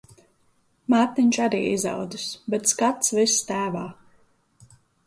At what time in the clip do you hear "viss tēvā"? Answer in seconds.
3.21-3.89